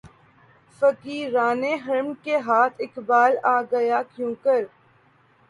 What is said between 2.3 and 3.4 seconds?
ہاتھ اقبالؔ